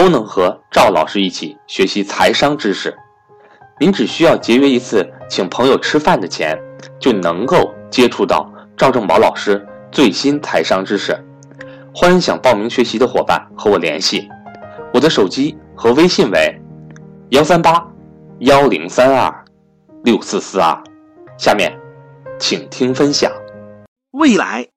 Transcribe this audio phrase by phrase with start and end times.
[0.00, 2.96] 都能和赵老师一起学习财商知识，
[3.78, 6.58] 您只需要节约一次请朋友吃饭的钱，
[6.98, 11.14] 就能够接触到赵正宝老师最新财商知识。
[11.94, 14.26] 欢迎想报名学习的伙伴和我联系，
[14.94, 16.58] 我的手机和微信为
[17.28, 17.86] 幺三八
[18.38, 19.44] 幺零三二
[20.02, 20.82] 六四四二。
[21.36, 21.78] 下面，
[22.38, 23.30] 请听分享。
[24.12, 24.68] 未来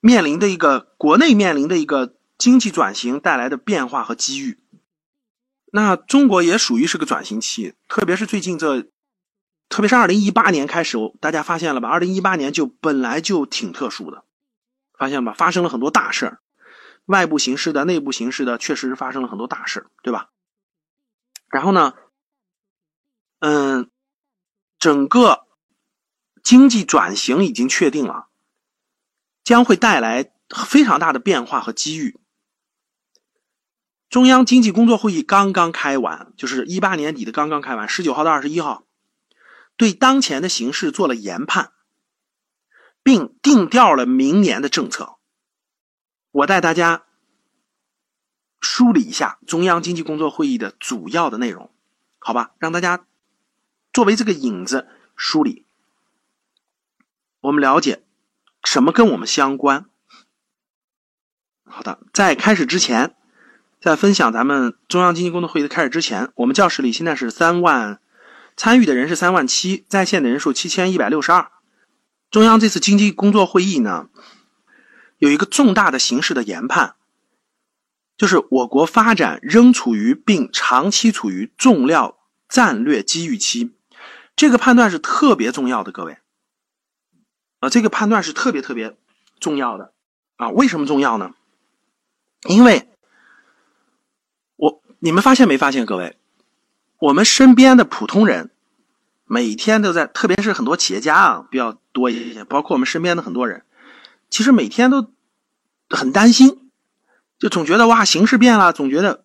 [0.00, 2.17] 面临的一个国内面临的一个。
[2.38, 4.58] 经济转型带来的变化和机遇，
[5.72, 8.82] 那中国也属于是个转型期，特别是最近这，
[9.68, 11.88] 特别是二零一八年开始，大家发现了吧？
[11.88, 14.24] 二零一八年就本来就挺特殊的，
[14.96, 15.34] 发现吧？
[15.34, 16.40] 发生了很多大事儿，
[17.06, 20.30] 外部形势的、内部形势的，确实是发生了很多大事儿对吧？
[21.50, 21.94] 然后呢，
[23.40, 23.90] 嗯，
[24.78, 25.46] 整个
[26.42, 28.28] 经济转型已经确定了，
[29.42, 30.30] 将会带来
[30.66, 32.16] 非常大的变化和机遇。
[34.10, 38.84] 中央经济工作会议刚刚开完，就是一八年底的刚刚开完，十九号到二十一号，
[39.76, 41.72] 对当前的形势做了研判，
[43.02, 45.16] 并定调了明年的政策。
[46.30, 47.04] 我带大家
[48.60, 51.70] 梳理一下中央经济工作会议的主要的内容，
[52.18, 52.52] 好吧？
[52.58, 53.04] 让大家
[53.92, 55.66] 作为这个引子梳理，
[57.40, 58.02] 我们了解
[58.64, 59.84] 什么跟我们相关。
[61.66, 63.14] 好的，在开始之前。
[63.80, 68.00] 在分享咱们中央经济工作会议的开始之前，我们教室里现在是三万，
[68.56, 71.52] 参与的人是三万七，在线的人数七千一百六十二。
[72.28, 74.08] 中央这次经济工作会议呢，
[75.18, 76.96] 有一个重大的形势的研判，
[78.16, 83.76] 就是我国发展仍处于并长期处于重要战略机遇期，
[84.34, 86.18] 这个判断是特别重要的，各位，
[87.60, 88.96] 啊，这个判断是特别特别
[89.38, 89.92] 重要的
[90.34, 91.30] 啊，为什么重要呢？
[92.48, 92.88] 因为。
[95.00, 96.16] 你们发现没发现，各位，
[96.98, 98.50] 我们身边的普通人
[99.26, 103.62] 每天都在，特别是很多企业家啊比较多一些，包括我们身边的很多人，
[104.28, 105.10] 其实每天都
[105.88, 106.70] 很担心，
[107.38, 109.24] 就总觉得哇形势变了，总觉得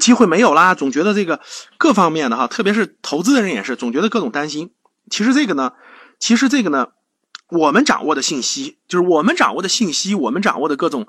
[0.00, 1.40] 机会没有啦，总觉得这个
[1.78, 4.70] 各方面的哈，特别是投资的人也是，总觉得各种担心。
[5.10, 5.72] 其实这个呢，
[6.20, 6.90] 其实这个呢，
[7.48, 11.08] 我们掌握的信息，就是我们掌握的信息，我们掌握的各种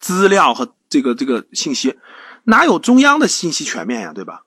[0.00, 1.98] 资料和这个这个信息。
[2.44, 4.44] 哪有中央的信息全面呀，对吧？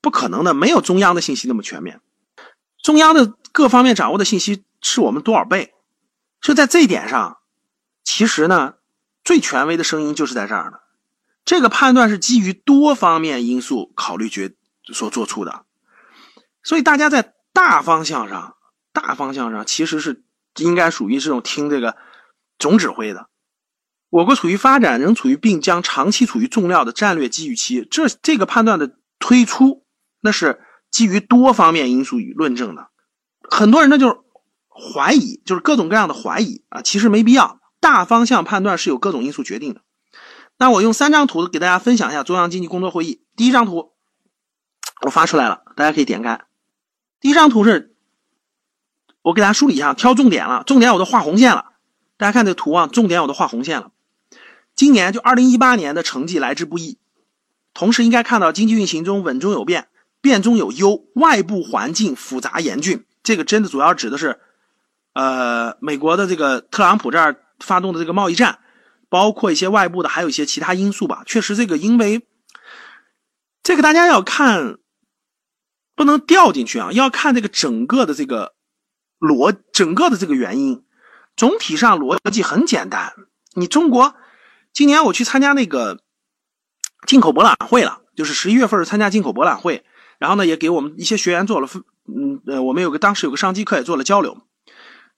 [0.00, 2.00] 不可能的，没有中央的信息那么全面。
[2.82, 5.74] 中央的各方面掌握的信息是我们多少倍？
[6.40, 7.38] 就在这一点上，
[8.04, 8.74] 其实呢，
[9.24, 10.78] 最权威的声音就是在这儿呢。
[11.44, 14.54] 这个判断是基于多方面因素考虑决
[14.92, 15.64] 所做出的，
[16.62, 18.56] 所以大家在大方向上，
[18.92, 20.24] 大方向上其实是
[20.56, 21.96] 应该属于这种听这个
[22.58, 23.28] 总指挥的。
[24.08, 29.84] 我国处于发展仍处于并将长期处于重要的战略机遇期，这这个判断的推出，
[30.20, 32.88] 那是基于多方面因素与论证的。
[33.42, 34.16] 很多人呢就是
[34.68, 37.60] 怀疑，就是各种各样的怀疑啊，其实没必要。
[37.80, 39.82] 大方向判断是有各种因素决定的。
[40.56, 43.22] 那我用三张图给大家分享一下中央经济工作会议。
[43.36, 43.92] 第一张图
[45.02, 46.40] 我发出来了，大家可以点开。
[47.20, 47.94] 第一张图是，
[49.22, 51.72] 我给大家梳理一下，挑重点了，重点我都画红线了。
[52.16, 53.90] 大家看这图啊，重点我都画红线了。
[54.76, 56.98] 今年就二零一八年的成绩来之不易，
[57.72, 59.88] 同时应该看到经济运行中稳中有变，
[60.20, 63.06] 变中有优，外部环境复杂严峻。
[63.22, 64.38] 这个真的主要指的是，
[65.14, 68.58] 呃，美国的这个特朗普这儿发动的这个贸易战，
[69.08, 71.22] 包括一些外部的，还有一些其他因素吧。
[71.24, 72.26] 确实，这个因为
[73.62, 74.76] 这个大家要看，
[75.94, 78.52] 不能掉进去啊，要看这个整个的这个
[79.18, 80.84] 逻，整个的这个原因。
[81.34, 83.14] 总体上逻辑很简单，
[83.54, 84.14] 你中国。
[84.76, 86.02] 今年我去参加那个
[87.06, 89.86] 进口博览会了，就是十一月份参加进口博览会，
[90.18, 91.68] 然后呢也给我们一些学员做了，
[92.04, 94.42] 嗯呃，我们有个当时有个商机课也做了交流。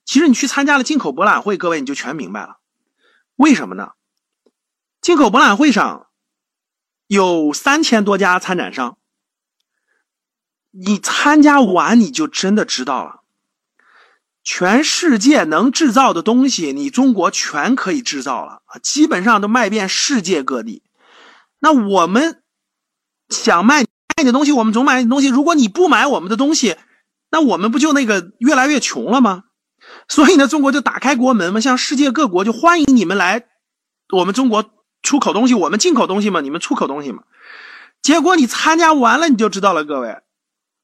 [0.04, 2.58] 其实你去参加了进口博览会，各位你就全明白了，
[3.34, 3.94] 为什么呢？
[5.00, 6.06] 进口博览会上
[7.08, 8.96] 有三千多家参展商，
[10.70, 13.17] 你参加完你就真的知道了。
[14.44, 20.82] 全世界能制造的东西，你中国全可以制造了啊，基本上都卖遍世界各地。
[21.58, 22.42] 那我们
[23.28, 23.84] 想卖
[24.16, 25.28] 你的东西，我们总买东西。
[25.28, 26.76] 如果你不买我们的东西，
[27.30, 29.44] 那我们不就那个越来越穷了吗？
[30.08, 33.46] 所以呢，中国就打开国门嘛，向世界各国就欢迎你们来
[34.12, 34.70] 我们中国
[35.02, 37.22] 出口东西，我们进口东西嘛，你们出口东西嘛。
[38.00, 40.16] 结果你参加完了你就知道了，各位，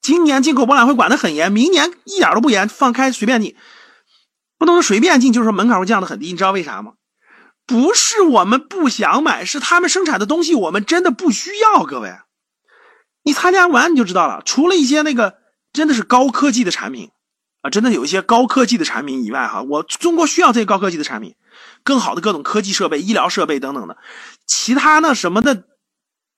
[0.05, 3.57] 今年进口博览会管得很严，明年一点都不严，放开随便进，
[4.59, 6.27] 不能说随便进，就是说门槛会降得很低。
[6.27, 6.93] 你知道为啥吗？
[7.67, 11.85] 不是我们不想买，是他们生产的东西我们真的不需要。
[11.85, 12.15] 各位，
[13.23, 14.43] 你参加完你就知道了。
[14.45, 15.39] 除了一些那个
[15.73, 17.11] 真的是高科技的产品
[17.63, 21.35] 啊，真的有一些高科技的产品以外，哈，我中国需要这些高科技的产品，
[21.83, 23.97] 更好的各种科技设备、医疗设备等等的。
[24.47, 25.65] 其他呢什么的，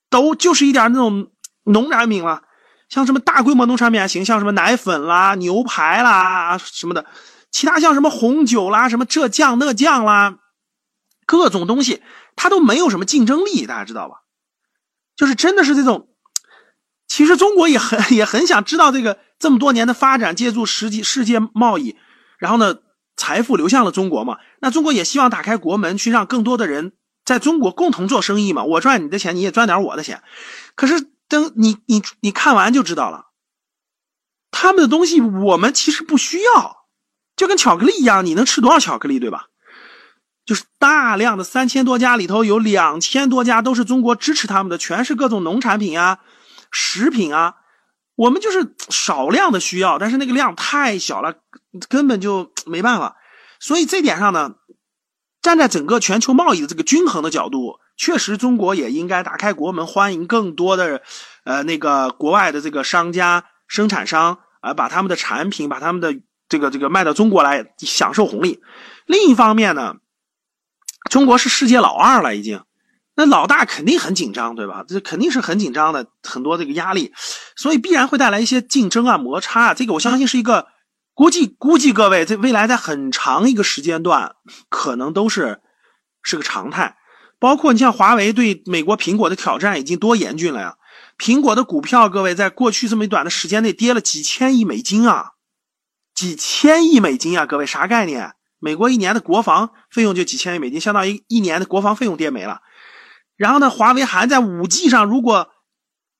[0.09, 1.31] 都就是一点那种
[1.65, 2.43] 农产品了，
[2.89, 7.05] 像什么大规模农产品还行，像什么奶粉啦、牛排啦什么的。
[7.51, 10.37] 其他像什么红酒啦、什么这酱那酱啦。
[11.25, 12.01] 各种东西，
[12.35, 14.21] 它都没有什么竞争力，大家知道吧？
[15.15, 16.07] 就是真的是这种。
[17.07, 21.97] 其实中国也很也很想知道这个这么多年的发展，借助实际世界贸易，
[22.37, 22.75] 然后呢，
[23.15, 24.37] 财富流向了中国嘛。
[24.61, 26.93] 那中国也希望打开国门，去让更多的人
[27.25, 28.63] 在中国共同做生意嘛。
[28.63, 30.21] 我赚你的钱，你也赚点我的钱。
[30.75, 33.25] 可是等你你你看完就知道了，
[34.51, 36.85] 他们的东西我们其实不需要，
[37.35, 39.47] 就跟巧克力一样，你能吃多少巧克力，对吧？
[40.45, 46.19] 就是大量的三千多家里头有两千多家都是中国支持他们的，全是各种农产品啊、
[46.71, 47.55] 食品啊。
[48.15, 51.35] 我们就是少量的需要，但是那个量太小了，
[51.89, 53.17] 根本就没办法。
[53.59, 54.55] 所以这点上呢，
[55.41, 61.01] 站在整个全球贸易的这个均衡的角度，确实中国也应该打开国门，欢迎更多的
[61.43, 66.15] 呃那个国外的这个商家、生产商啊，把他们的产品、把他们的
[66.47, 68.61] 这个这个卖到中国来享受红利。
[69.05, 69.95] 另一方面呢。
[71.09, 72.61] 中国是世界老二了，已经，
[73.15, 74.83] 那老大肯定很紧张，对吧？
[74.85, 77.13] 这肯定是很紧张的，很多这个压力，
[77.55, 79.73] 所以必然会带来一些竞争啊、摩擦啊。
[79.73, 80.67] 这个我相信是一个
[81.13, 84.35] 估计，估计各位在未来在很长一个时间段，
[84.67, 85.61] 可能都是
[86.23, 86.97] 是个常态。
[87.39, 90.75] 包括你像华为对美国苹果的挑战已经多严峻了呀！
[91.17, 95.31] 苹果的股票，各位在过去这么短的时间内跌了几千亿美金啊，
[96.13, 98.33] 几千亿美金啊，各位啥概念？
[98.59, 102.61] 美国一年的国防费用就几千亿美金，相当于一年的国防费用跌没了。
[103.35, 105.49] 然后呢，华为还在五 G 上，如果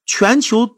[0.06, 0.70] 全球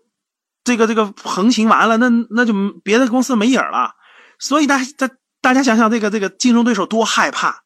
[0.63, 2.53] 这个这个横行完了，那那就
[2.83, 3.91] 别的公司没影了。
[4.39, 5.09] 所以大大
[5.41, 7.63] 大家想想，这个这个竞争对手多害怕，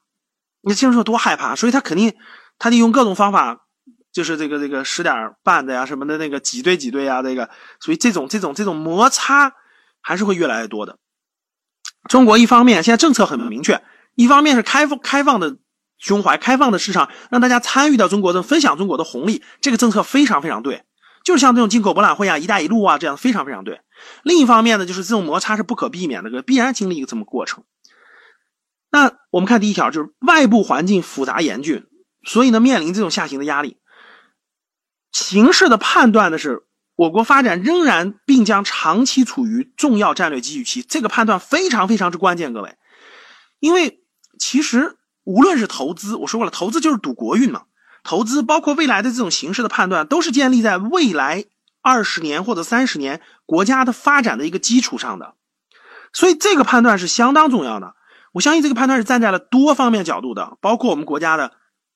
[0.62, 2.16] 你竞争对手多害怕，所以他肯定
[2.60, 3.66] 他得用各种方法，
[4.12, 9.54] 就是这个这个使点绊子呀什么的，那个挤兑挤兑呀，这个，所以这种这种这种摩擦
[10.02, 10.98] 还是会越来越多的。
[12.10, 13.82] 中国一方面现在政策很明确，
[14.16, 15.58] 一方面是开放开放的
[15.98, 20.84] 胸怀、开放的市场，让大家参与到中国的分享中国的红利，这个政策非常非常对。
[21.24, 23.80] 就是像这种进口博览会啊、一带一路啊这样非常非常对。
[24.24, 27.64] 另一方面呢，就是这种摩擦是不可避免的，必然经历一个这么过程。
[28.92, 31.88] 那我们看第一条，就是外部环境复杂严峻，
[32.24, 33.78] 所以呢面临这种下行的压力。
[35.12, 36.64] 形势的判断的是。
[36.96, 42.75] 我国发展仍然并将长期处于重要战略机遇期，这个判断非常非常之关键，各位。
[43.60, 44.04] 因为
[44.38, 47.64] 其实无论是投资，我说过了，投资就是赌国运嘛。
[48.04, 51.45] 投资包括未来的这种形势的判断，都是建立在未来
[51.81, 55.33] 二十年或者三十年国家的发展的一个基础上的。
[56.14, 57.95] 所以这个判断是相当重要的。
[58.33, 61.54] 我相信这个判断是站在了多方面角度的，包括我们国家的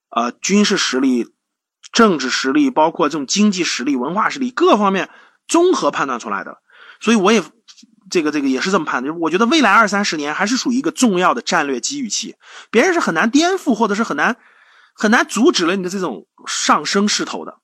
[0.10, 1.28] 呃军事实力。
[1.94, 5.10] 政治实力，包括这种经济实力、文化实力各方面
[5.48, 6.58] 综合判断出来的，
[7.00, 7.42] 所以我也
[8.12, 9.14] 这个这个也是这么判的。
[9.14, 12.36] 我觉得未来二三十年还是属于一个重要的战略机遇期，
[12.70, 14.36] 别人是很难颠覆或者是很难
[14.94, 17.58] 很难阻止了你的这种上升势头的。